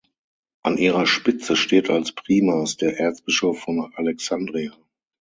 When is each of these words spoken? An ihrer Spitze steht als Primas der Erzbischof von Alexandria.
An 0.63 0.79
ihrer 0.79 1.05
Spitze 1.05 1.55
steht 1.55 1.91
als 1.91 2.11
Primas 2.13 2.75
der 2.75 2.99
Erzbischof 2.99 3.59
von 3.59 3.91
Alexandria. 3.93 4.71